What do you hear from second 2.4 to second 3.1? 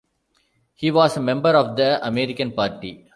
Party.